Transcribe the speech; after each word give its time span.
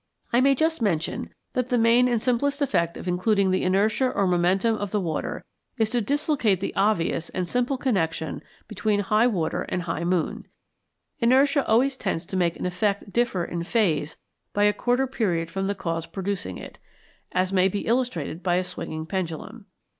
I 0.33 0.41
may 0.41 0.55
just 0.55 0.81
mention 0.81 1.31
that 1.53 1.69
the 1.69 1.77
main 1.77 2.07
and 2.07 2.19
simplest 2.19 2.59
effect 2.59 2.97
of 2.97 3.07
including 3.07 3.51
the 3.51 3.61
inertia 3.61 4.09
or 4.09 4.25
momentum 4.25 4.73
of 4.77 4.89
the 4.89 4.99
water 4.99 5.45
is 5.77 5.91
to 5.91 6.01
dislocate 6.01 6.59
the 6.59 6.73
obvious 6.75 7.29
and 7.29 7.47
simple 7.47 7.77
connexion 7.77 8.41
between 8.67 9.01
high 9.01 9.27
water 9.27 9.61
and 9.69 9.83
high 9.83 10.03
moon; 10.03 10.47
inertia 11.19 11.63
always 11.67 11.97
tends 11.97 12.25
to 12.25 12.35
make 12.35 12.55
an 12.57 12.65
effect 12.65 13.13
differ 13.13 13.45
in 13.45 13.61
phase 13.63 14.17
by 14.53 14.63
a 14.63 14.73
quarter 14.73 15.05
period 15.05 15.51
from 15.51 15.67
the 15.67 15.75
cause 15.75 16.07
producing 16.07 16.57
it, 16.57 16.79
as 17.33 17.53
may 17.53 17.67
be 17.67 17.85
illustrated 17.85 18.41
by 18.41 18.55
a 18.55 18.63
swinging 18.63 19.05
pendulum. 19.05 19.67